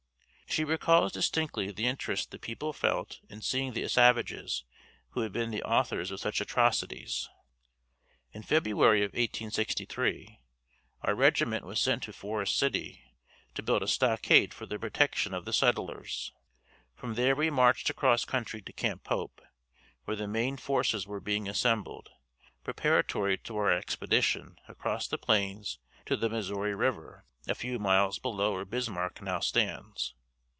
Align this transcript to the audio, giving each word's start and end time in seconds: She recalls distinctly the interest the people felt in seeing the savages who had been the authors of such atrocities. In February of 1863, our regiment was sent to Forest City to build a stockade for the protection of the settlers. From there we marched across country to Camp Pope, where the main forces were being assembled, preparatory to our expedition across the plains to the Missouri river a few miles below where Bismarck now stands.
She 0.47 0.65
recalls 0.65 1.13
distinctly 1.13 1.71
the 1.71 1.87
interest 1.87 2.31
the 2.31 2.37
people 2.37 2.73
felt 2.73 3.21
in 3.29 3.39
seeing 3.39 3.71
the 3.71 3.87
savages 3.87 4.65
who 5.11 5.21
had 5.21 5.31
been 5.31 5.49
the 5.49 5.63
authors 5.63 6.11
of 6.11 6.19
such 6.19 6.41
atrocities. 6.41 7.29
In 8.33 8.43
February 8.43 8.99
of 9.01 9.11
1863, 9.11 10.41
our 11.03 11.15
regiment 11.15 11.63
was 11.65 11.79
sent 11.79 12.03
to 12.03 12.11
Forest 12.11 12.57
City 12.57 13.01
to 13.53 13.63
build 13.63 13.81
a 13.81 13.87
stockade 13.87 14.53
for 14.53 14.65
the 14.65 14.77
protection 14.77 15.33
of 15.33 15.45
the 15.45 15.53
settlers. 15.53 16.33
From 16.95 17.13
there 17.13 17.33
we 17.33 17.49
marched 17.49 17.89
across 17.89 18.25
country 18.25 18.61
to 18.63 18.73
Camp 18.73 19.05
Pope, 19.05 19.39
where 20.03 20.17
the 20.17 20.27
main 20.27 20.57
forces 20.57 21.07
were 21.07 21.21
being 21.21 21.47
assembled, 21.47 22.09
preparatory 22.65 23.37
to 23.37 23.55
our 23.55 23.71
expedition 23.71 24.59
across 24.67 25.07
the 25.07 25.17
plains 25.17 25.79
to 26.05 26.17
the 26.17 26.27
Missouri 26.27 26.75
river 26.75 27.23
a 27.47 27.55
few 27.55 27.79
miles 27.79 28.19
below 28.19 28.51
where 28.51 28.65
Bismarck 28.65 29.21
now 29.21 29.39
stands. 29.39 30.13